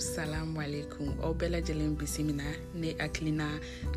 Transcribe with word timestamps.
salamu 0.00 0.60
alaikum 0.60 1.08
aw 1.24 1.32
bɛɛ 1.32 1.48
lajɛlen 1.54 1.96
bisimina 1.98 2.44
ne 2.80 2.88
hakilina 3.00 3.48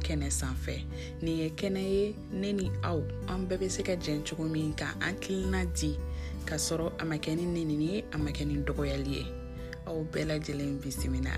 kɛnɛ 0.04 0.27
sanfɛ 0.39 0.75
nin 1.21 1.38
ye 1.39 1.49
kɛnɛ 1.59 1.81
ye 1.93 2.15
ne 2.39 2.49
ni 2.54 2.65
aw 2.83 2.99
an 3.27 3.47
bɛɛ 3.47 3.59
bɛ 3.59 3.70
se 3.70 3.83
ka 3.83 3.93
jɛn 3.95 4.23
cogo 4.23 4.47
min 4.47 4.73
ka 4.73 4.96
an 5.01 5.15
kilina 5.20 5.65
di 5.75 5.97
k'a 6.46 6.57
sɔrɔ 6.57 7.01
a 7.01 7.05
ma 7.05 7.15
kɛ 7.15 7.35
ni 7.35 7.43
nenini 7.46 7.88
ye 7.93 8.04
a 8.13 8.17
ma 8.17 8.31
kɛ 8.31 8.48
ni 8.48 8.55
dɔgɔyali 8.63 9.12
ye 9.17 9.23
aw 9.88 10.04
bɛɛ 10.12 10.23
lajɛlen 10.31 10.80
bisimina 10.80 11.35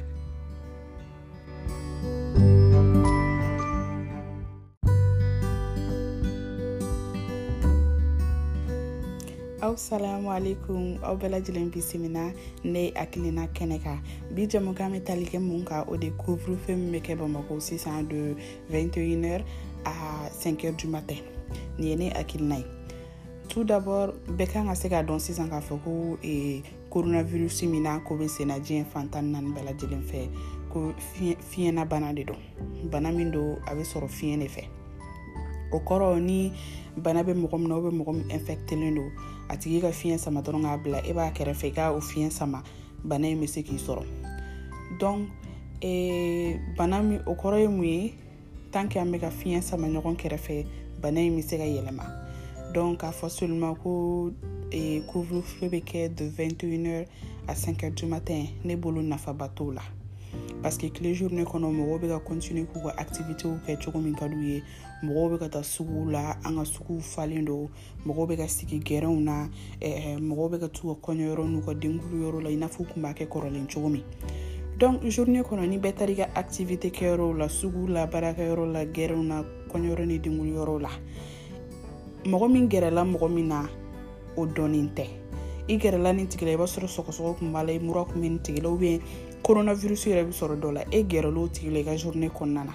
aw 9.61 9.77
salamualekum 9.77 10.97
aw 11.05 11.13
bɛɛ 11.15 11.29
lajɛlen 11.29 11.69
bisimina 11.69 12.33
ne 12.63 12.91
hakilina 12.97 13.45
kɛnɛ 13.53 13.77
kan 13.83 13.99
bi 14.33 14.47
jamukan 14.49 14.89
bɛ 14.89 15.03
tali 15.05 15.25
kɛ 15.25 15.39
mun 15.41 15.63
kan 15.65 15.85
o 15.87 15.97
de 15.97 16.09
couvre 16.17 16.57
feu 16.65 16.75
min 16.75 16.89
bɛ 16.91 16.99
kɛ 17.05 17.17
bamakɔ 17.19 17.61
sisan 17.61 18.07
de 18.09 18.35
21 18.69 19.23
heures 19.23 19.43
à 19.85 19.93
5 20.29 20.65
heures 20.65 20.75
du 20.81 20.87
matin 20.89 21.19
nin 21.77 21.87
ye 21.87 21.95
ne 21.95 22.09
hakilina 22.09 22.57
ye 22.57 22.65
tout 23.49 23.63
d'abord 23.67 24.15
bɛɛ 24.27 24.49
kan 24.51 24.65
ka 24.65 24.73
se 24.75 24.89
k'a 24.89 25.03
dɔn 25.05 25.19
sisan 25.21 25.49
k'a 25.49 25.61
fɔ 25.61 25.79
ko 25.83 26.17
eh, 26.23 26.61
coronavirus 26.89 27.63
min 27.69 27.83
n'a 27.83 27.99
ko 28.03 28.17
bɛ 28.17 28.29
senna 28.29 28.57
diɲɛ 28.59 28.85
fantan 28.89 29.29
naani 29.31 29.53
bɛɛ 29.53 29.65
lajɛlen 29.69 30.01
fɛ 30.01 30.27
ko 30.73 30.91
fiɲɛna 31.51 31.85
bana 31.87 32.13
de 32.13 32.23
don 32.23 32.39
bana 32.89 33.11
min 33.11 33.29
don 33.29 33.57
a 33.67 33.75
bɛ 33.75 33.83
sɔrɔ 33.85 34.09
fiɲɛ 34.09 34.39
de 34.39 34.47
fɛ 34.57 34.80
o 35.71 35.79
kɔrɔ 35.87 36.09
ni 36.21 36.39
bana 37.03 37.23
bɛ 37.23 37.33
mɔgɔ 37.33 37.57
min 37.59 37.69
na 37.69 37.75
o 37.75 37.81
bɛ 37.81 37.89
mɔgɔ 37.89 38.13
min 38.13 38.27
infɛctelen 38.29 38.95
don 38.95 39.11
a 39.49 39.55
tigi 39.57 39.79
ka 39.81 39.87
fiɲɛ 39.91 40.17
sama 40.19 40.41
dɔrɔn 40.41 40.61
k'a 40.61 40.77
bila 40.83 40.99
e 40.99 41.13
b'a 41.13 41.31
kɛrɛfɛ 41.33 41.65
i 41.67 41.71
ka 41.71 41.91
o 41.91 41.99
fiɲɛ 41.99 42.31
sama 42.31 42.61
bana 43.03 43.27
in 43.27 43.39
bɛ 43.39 43.47
se 43.49 43.63
k'i 43.63 43.77
sɔrɔ 43.79 44.03
donc 44.99 45.29
eh, 45.81 46.59
bana 46.77 47.01
min 47.01 47.21
o 47.25 47.35
kɔrɔ 47.35 47.61
ye 47.61 47.67
mun 47.67 47.83
ye 47.85 48.13
tant 48.71 48.89
que 48.91 48.99
an 48.99 49.11
bɛ 49.11 49.19
ka 49.21 49.29
fiɲɛ 49.31 49.61
sama 49.63 49.87
ɲɔgɔn 49.87 50.15
kɛrɛfɛ 50.17 50.65
bana 51.01 51.19
in 51.21 51.35
bɛ 51.37 51.43
se 51.43 51.57
ka 51.57 51.63
yɛlɛma 51.63 52.05
donc 52.73 52.99
k'a 52.99 53.11
fɔ 53.13 53.29
seulement 53.31 53.75
ko 53.81 54.31
eh, 54.71 55.01
couvre-feu 55.11 55.69
bɛ 55.69 55.81
kɛ 55.85 56.15
de 56.15 56.29
21h 56.29 57.07
à 57.47 57.53
5h 57.55 57.95
du 57.95 58.05
matin 58.07 58.47
ne 58.63 58.75
bolo 58.75 59.01
nafaba 59.01 59.47
t'o 59.55 59.71
la 59.73 59.81
parseke 60.61 60.89
kile 60.89 61.13
journée 61.15 61.43
kɔnɔ 61.45 61.69
mɔgɔw 61.73 61.97
bɛ 61.99 62.07
ka 62.07 62.19
continue 62.29 62.65
k'u 62.65 62.79
ka 62.83 62.91
activitéw 63.03 63.53
kɛ 63.65 63.77
cogo 63.83 63.99
min 64.01 64.13
ka 64.15 64.27
d'u 64.27 64.39
ye 64.41 64.63
mɔgɔw 65.03 65.27
bɛ 65.31 65.39
ka 65.39 65.47
taa 65.49 65.63
suguw 65.63 66.11
la 66.11 66.33
an 66.45 66.55
ka 66.55 66.63
suguw 66.65 67.01
falen 67.01 67.45
do 67.45 67.69
mɔgɔw 68.05 68.27
bɛ 68.29 68.37
ka 68.37 68.47
sigi 68.47 68.79
gɛrɛnw 68.79 69.19
na 69.23 69.49
eh, 69.81 70.15
mɔgɔw 70.19 70.49
bɛ 70.51 70.59
ka 70.59 70.67
t'u 70.69 70.93
ka 70.95 71.11
kɔɲɔyɔrɔ 71.11 71.43
n'u 71.49 71.65
ka 71.65 71.73
denkulu 71.73 72.17
yɔrɔ 72.23 72.43
la 72.43 72.49
i 72.49 72.55
n'a 72.55 72.67
fɔ 72.67 72.93
kun 72.93 73.01
b'a 73.03 73.13
kɛ 73.13 73.27
kɔrɔlen 73.27 73.73
cogo 73.73 73.89
min 73.89 74.03
donc 74.77 75.01
journée 75.09 75.41
kɔnɔ 75.43 75.67
ni 75.69 75.77
bɛɛ 75.77 75.95
taar'i 75.97 76.15
ka 76.15 76.27
activité 76.35 76.89
kɛyɔrɔw 76.91 77.37
la 77.37 77.47
suguw 77.49 77.87
la 77.89 78.05
baarakɛyɔrɔ 78.07 78.71
la 78.71 78.83
gɛrɛnw 78.85 79.23
na 79.25 79.43
kɔɲɔyɔrɔ 79.71 80.05
ni 80.05 80.19
denkulu 80.19 80.51
yɔrɔw 80.57 80.79
la 80.81 80.89
mɔgɔ 82.25 82.51
min 82.51 82.69
gɛrɛla 82.69 83.01
mɔgɔ 83.15 83.31
min 83.33 83.47
na 83.47 83.67
o 84.37 84.45
dɔɔnin 84.45 84.93
tɛ 84.95 85.07
i 85.69 85.77
gɛrɛla 85.77 86.13
nin 86.15 86.27
tigila 86.27 86.53
i 86.53 86.57
b'a 86.57 86.69
sɔrɔ 86.69 86.85
sɔgɔsɔgɔ 86.87 87.37
kun 87.39 87.51
b'a 87.51 87.63
la 87.67 87.73
i 87.73 87.79
mura 87.79 88.05
kun 88.05 88.15
bɛ 88.21 88.29
nin 88.29 88.39
tigila 88.39 88.69
ubiyɛn 88.77 89.01
koronavirusi 89.43 90.09
yɛrɛ 90.09 90.25
be 90.27 90.31
sɔrɔ 90.33 90.59
dɔ 90.61 90.71
la 90.73 90.83
e 90.91 91.03
gɛrɛla 91.03 91.37
o 91.37 91.47
tigi 91.49 91.69
la 91.71 91.79
i 91.79 91.83
ka 91.83 91.93
journe 91.97 92.29
kɔnɔna 92.29 92.63
na 92.65 92.73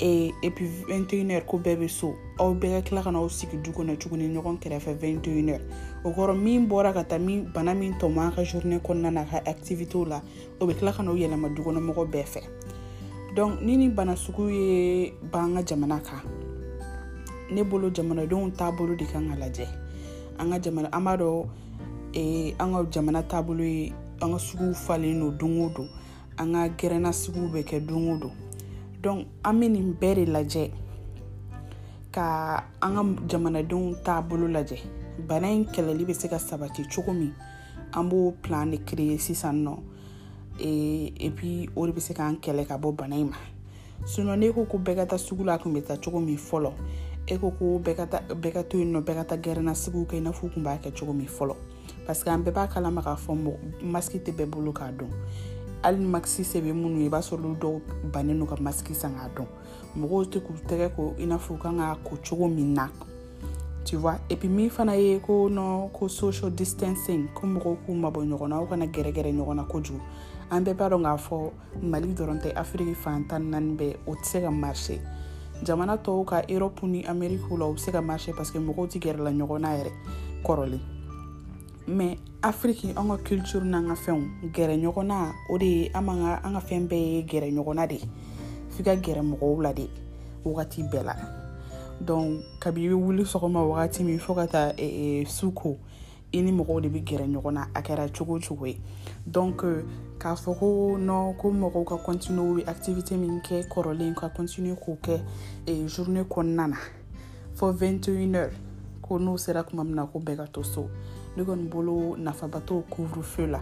e 0.00 0.32
epuis 0.42 0.86
21 0.88 1.40
ko 1.46 1.58
bɛɛ 1.58 1.78
be 1.80 1.88
so 1.88 2.14
aw 2.38 2.54
bɛɛ 2.54 2.82
ka 2.82 2.82
kila 2.88 3.02
ka 3.02 3.10
n'aw 3.10 3.28
sigi 3.28 3.56
du 3.62 3.70
kɔnɔ 3.72 3.96
tuguni 3.98 4.28
ɲɔgɔn 4.34 4.58
kɛrɛfɛ 4.60 4.94
21 5.00 5.60
o 6.04 6.10
kɔrɔ 6.12 6.36
min 6.38 6.68
bɔra 6.68 6.92
ka 6.92 7.02
taa 7.04 7.18
min 7.18 7.50
bana 7.52 7.74
min 7.74 7.94
tɔma 7.94 8.26
an 8.28 8.32
ka 8.34 8.44
journe 8.44 8.78
kɔnɔna 8.80 9.12
na 9.12 9.24
ka 9.24 9.40
activitéw 9.44 10.06
la 10.06 10.20
o 10.60 10.66
be 10.66 10.74
kila 10.74 10.92
ka 10.92 11.02
n'o 11.02 11.14
yɛlɛma 11.14 11.54
dukɔnɔmɔgɔ 11.56 12.10
bɛɛ 12.12 12.24
fɛ 12.24 12.42
donc 13.34 13.60
ni 13.62 13.76
ni 13.76 13.88
bana 13.88 14.14
sugu 14.16 14.48
ye 14.50 15.12
ban 15.30 15.54
ka 15.54 15.62
jamana 15.62 16.00
kan 16.04 16.20
ne 17.50 17.62
bolo 17.62 17.90
jamanadenw 17.90 18.50
taabolo 18.56 18.94
de 18.98 19.04
kan 19.06 19.28
ka 19.30 19.36
lajɛ 19.36 19.66
an 20.38 20.50
ka 20.52 20.58
jamana 20.58 20.88
an 20.92 21.04
b'a 21.04 21.16
dɔn 21.16 21.46
an 22.58 22.72
ka 22.74 22.82
jamana 22.90 23.22
taabolo 23.22 23.60
ye 23.64 23.92
an 24.20 24.32
ka 24.32 24.38
suguw 24.38 24.74
falen 24.74 25.20
don 25.20 25.38
don 25.38 25.60
o 25.64 25.68
don 25.68 25.88
an 26.38 26.52
ka 26.52 26.68
gɛrɛnna 26.76 27.12
suguw 27.12 27.48
bɛ 27.54 27.60
kɛ 27.68 27.86
don 27.86 28.08
o 28.10 28.16
don 28.18 28.32
dɔnku 29.02 29.26
an 29.44 29.60
bɛ 29.60 29.70
nin 29.70 29.94
bɛɛ 30.00 30.14
de 30.14 30.26
lajɛ 30.32 30.70
ka 32.10 32.64
an 32.82 32.92
ka 32.94 33.22
jamanadenw 33.28 33.94
taabolo 34.02 34.48
lajɛ 34.48 34.76
bana 35.28 35.46
in 35.52 35.64
kɛlɛli 35.66 36.04
bɛ 36.04 36.14
se 36.14 36.28
ka 36.28 36.36
sabati 36.38 36.82
cogo 36.90 37.12
min 37.12 37.32
an 37.94 38.08
b'o 38.10 38.32
plan 38.42 38.70
de 38.70 38.78
créer 38.78 39.18
sisan 39.20 39.62
nɔ 39.64 39.78
ee, 40.60 41.14
et 41.20 41.70
o 41.76 41.86
de 41.86 41.92
bɛ 41.92 42.00
se 42.00 42.12
k'an 42.14 42.38
kɛlɛ 42.42 42.66
ka 42.66 42.76
bɔ 42.76 42.96
bana 42.96 43.14
in 43.16 43.30
ma 43.30 43.36
sinɔn 44.04 44.38
ne 44.38 44.50
ko 44.52 44.64
ko 44.64 44.78
bɛɛ 44.78 44.96
ka 44.96 45.04
taa 45.06 45.16
sugu 45.18 45.44
la 45.44 45.54
a 45.54 45.58
bɛ 45.58 45.82
taa 45.86 45.96
cogo 45.96 46.18
min 46.24 46.36
fɔlɔ 46.36 46.72
e 47.26 47.36
ko 47.38 47.50
ko 47.52 47.78
bɛɛ 47.78 48.52
ka 48.52 48.62
to 48.64 48.78
yen 48.78 48.92
nɔ 48.94 49.02
bɛɛ 49.04 49.14
ka 49.14 49.24
taa 49.24 49.36
gɛrɛnna 49.36 49.74
suguw 49.76 50.06
kɛ 50.06 50.14
i 50.16 50.20
n'a 50.20 50.32
fɔ 50.32 50.44
u 50.44 50.48
tun 50.50 50.62
b'a 50.64 50.78
kɛ 50.82 50.90
cogo 50.98 51.12
min 51.14 51.26
fɔlɔ 51.28 51.54
paseke 52.08 52.28
an 52.30 52.40
bɛɛ 52.42 52.52
b'a 52.54 52.68
kalama 52.68 53.02
k'a 53.02 53.16
fɔ 53.16 53.34
masiki 53.84 54.18
tɛ 54.18 54.32
bɛɛ 54.32 54.46
bolo 54.50 54.72
k'a 54.72 54.90
dɔn 54.96 55.10
hali 55.84 56.04
makisi 56.06 56.42
sɛbɛ 56.42 56.72
minnu 56.72 57.04
i 57.04 57.08
b'a 57.10 57.20
sɔrɔ 57.20 57.44
olu 57.44 57.56
dɔw 57.60 57.80
bannen 58.12 58.46
ka 58.48 58.56
masiki 58.60 58.94
san 58.94 59.12
k'a 59.14 59.28
dɔn 59.34 59.46
mɔgɔw 60.00 60.24
tɛ 60.32 60.40
k'u 60.40 60.54
tɛgɛ 60.68 60.96
ko 60.96 61.14
i 61.18 61.26
n'a 61.26 61.36
fɔ 61.38 61.50
u 61.50 61.58
kan 61.58 61.76
ka 61.76 61.98
ko 62.08 62.16
cogo 62.16 62.48
min 62.48 62.72
na 62.72 62.88
tu 63.84 63.96
vois 63.98 64.18
et 64.30 64.36
puis 64.40 64.48
min 64.48 64.70
fana 64.70 64.96
ye 64.96 65.18
ko 65.20 65.50
nɔ 65.50 65.92
ko 65.92 66.08
social 66.08 66.48
distancing 66.50 67.28
ko 67.34 67.46
mɔgɔw 67.46 67.76
k'u 67.84 67.94
mabɔ 68.00 68.24
ɲɔgɔn 68.24 68.48
na 68.48 68.56
aw 68.56 68.66
kana 68.66 68.86
gɛrɛgɛrɛ 68.86 69.30
ɲɔgɔn 69.36 69.56
na 69.56 69.64
kojugu 69.64 70.00
an 70.50 70.64
bɛɛ 70.64 70.74
b'a 70.78 70.88
dɔn 70.88 71.02
k'a 71.02 71.18
fɔ 71.28 71.50
mali 71.82 72.14
dɔrɔn 72.14 72.40
tɛ 72.42 72.54
afiriki 72.56 72.94
fan 72.96 73.28
tan 73.28 73.50
naani 73.50 73.76
bɛɛ 73.76 73.96
o 74.06 74.14
tɛ 74.14 74.24
se 74.24 74.40
ka 74.40 74.50
marshe 74.50 74.98
jamana 75.62 75.98
tɔw 75.98 76.24
ka 76.26 76.40
erɔpu 76.48 76.84
ni 76.88 77.02
amerikiw 77.04 77.58
la 77.58 77.66
u 77.66 77.74
be 77.74 77.78
se 77.80 77.92
ka 77.92 78.00
marshe 78.00 78.32
parseke 78.32 78.58
mɔgɔw 78.64 78.86
tɛ 78.88 78.98
gɛrɛla 79.02 79.30
ɲɔgɔn 79.36 79.60
na 79.60 79.68
yɛrɛ 79.76 79.92
kɔrɔlen 80.44 80.96
mɛ 81.88 82.14
afiriki 82.42 82.90
an 82.96 83.08
ka 83.08 83.16
culture 83.24 83.64
n'an 83.64 83.88
ka 83.88 83.94
fɛnw 83.94 84.50
gɛrɛ 84.52 84.76
ɲɔgɔnna 84.76 85.32
o 85.50 85.56
de 85.58 85.64
ye 85.66 85.90
an 85.94 86.04
ka 86.06 86.40
an 86.44 86.52
ka 86.52 86.60
fɛn 86.60 86.86
bɛɛ 86.88 87.06
ye 87.14 87.22
gɛrɛ 87.24 87.48
ɲɔgɔnna 87.52 87.88
de 87.88 87.98
f'i 88.76 88.84
ka 88.84 88.92
gɛrɛ 88.94 89.22
mɔgɔw 89.24 89.62
la 89.62 89.72
de 89.72 89.88
wagati 90.44 90.82
bɛɛ 90.90 91.04
la 91.04 91.14
donc 92.04 92.42
kabi 92.60 92.86
i 92.86 92.88
bɛ 92.90 92.94
wuli 93.00 93.24
sɔgɔma 93.24 93.64
wagati 93.72 94.04
min 94.04 94.18
fɔɔ 94.20 94.34
ka 94.36 94.46
taa 94.46 94.72
eh, 94.78 95.22
eh, 95.22 95.24
su 95.24 95.50
ko 95.52 95.78
i 96.34 96.42
ni 96.42 96.52
mɔgɔw 96.52 96.82
de 96.82 96.88
bɛ 96.90 97.04
gɛrɛ 97.04 97.24
ɲɔgɔn 97.32 97.52
na 97.54 97.64
a 97.74 97.80
kɛra 97.80 98.12
cogo 98.12 98.38
cogo 98.38 98.66
ye 98.66 98.78
donc 99.30 99.56
k'a 100.18 100.34
fɔ 100.44 100.58
ko 100.58 100.98
nɔ 101.00 101.36
ko 101.38 101.50
mɔgɔw 101.50 101.84
ka 101.86 101.96
continue 102.04 102.62
activité 102.66 103.12
min 103.16 103.40
kɛ 103.40 103.66
kɔrɔlen 103.66 104.14
ka 104.14 104.28
continue 104.28 104.74
e, 104.74 104.76
k'o 104.76 104.98
kɛ 105.00 105.22
eh, 105.66 105.86
journée 105.86 106.24
kɔnɔna 106.28 106.68
na 106.68 106.76
fɔ 107.58 107.72
21 107.74 108.34
heure 108.34 108.52
ko 109.00 109.16
n'o 109.18 109.38
sera 109.40 109.62
kuma 109.64 109.84
min 109.84 109.94
na 109.94 110.04
ko 110.04 110.18
bɛɛ 110.20 110.36
ka 110.36 110.44
to 110.52 110.62
so 110.62 110.90
ne 111.36 111.44
kɔni 111.44 111.68
bolo 111.68 112.16
nafaba 112.16 112.60
t'o 112.60 112.82
couvre 112.90 113.22
feu 113.22 113.46
la 113.46 113.60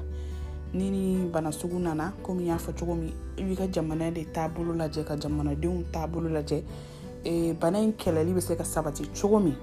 ni 0.74 0.90
ni 0.90 1.26
bana 1.26 1.50
sugu 1.52 1.78
nana 1.78 2.12
komi 2.22 2.44
n 2.44 2.46
y'a 2.48 2.56
fɔ 2.56 2.78
cogo 2.78 2.94
min 2.94 3.12
i 3.38 3.42
b'i 3.42 3.56
ka 3.56 3.66
jamana 3.70 4.10
de 4.10 4.24
taabolo 4.32 4.72
lajɛ 4.74 5.04
ka 5.06 5.16
jamanadenw 5.16 5.82
taabolo 5.92 6.28
lajɛ 6.28 6.62
e, 7.24 7.52
bana 7.54 7.78
in 7.80 7.92
kɛlɛli 7.92 8.34
bɛ 8.34 8.40
se 8.40 8.56
ka 8.56 8.64
sabati 8.64 9.06
cogo 9.20 9.38
min 9.38 9.54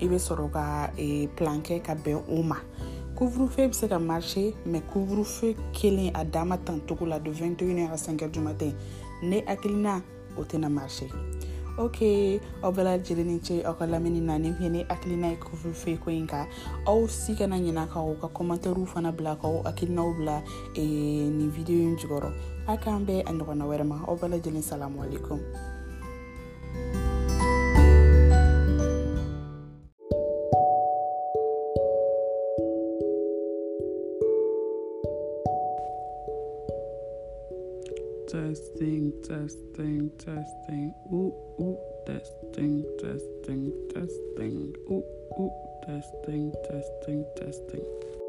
i 0.00 0.06
bɛ 0.08 0.16
sɔrɔ 0.18 0.50
ka 0.52 0.90
e, 0.96 1.28
plan 1.28 1.60
kɛ 1.62 1.82
ka 1.82 1.94
bɛn 1.94 2.22
o 2.28 2.42
ma 2.42 2.56
couvre-feu 3.16 3.68
bɛ 3.68 3.72
se 3.74 3.86
ka 3.88 3.98
marché 3.98 4.54
mais 4.66 4.82
couvre-feu 4.92 5.54
kelen 5.72 6.10
a 6.14 6.24
dama 6.24 6.58
tan 6.58 6.80
cogo 6.80 7.06
la 7.06 7.18
de 7.18 7.30
21h 7.30 7.92
à 7.92 7.96
5h 7.96 8.30
du 8.30 8.40
matin 8.40 8.72
ne 9.22 9.42
hakilina 9.46 10.02
o 10.36 10.42
tɛna 10.42 10.68
marché 10.70 11.08
oke 11.78 12.38
ọ 12.66 12.70
bụla 12.70 12.94
lajɛlen 12.98 13.26
ni 13.26 13.38
ka 13.42 13.86
na 13.86 13.98
ni 14.38 14.50
ye 14.60 14.68
ne 14.68 14.84
hakilina 14.88 15.28
ye 15.30 15.36
kofilfe 15.36 15.92
ko 16.04 16.10
yi 16.10 16.24
ka 16.26 16.46
aw 16.86 17.06
si 17.08 17.32
na 17.46 17.56
ɲina 17.62 17.88
ka 17.92 17.98
u 18.00 18.14
ka 18.20 18.28
kɔmatɛriw 18.28 18.86
fana 18.86 19.10
bila 19.10 19.34
ka 19.42 19.48
hakilinaw 19.66 20.08
bila 20.16 20.36
nin 20.76 21.50
vidiyo 21.50 21.90
yi 21.90 21.96
jugɔrɔ 21.98 22.30
a 22.68 22.76
k'an 22.76 23.02
a 23.08 23.32
ɲɔgɔnna 23.32 23.86
ma 23.86 23.98
aw 24.06 24.16
bɛɛ 24.16 24.32
lajɛlen 24.38 24.62
salamualekum 24.62 25.40
testing, 38.34 39.12
testing, 39.22 40.10
testing. 40.24 40.92
Ooh, 41.12 41.32
ooh, 41.60 41.78
testing, 42.06 42.82
testing, 43.02 43.62
testing. 43.94 44.74
Ooh, 44.90 45.04
ooh, 45.38 45.50
testing, 45.86 46.52
testing, 46.68 47.24
testing. 47.36 48.23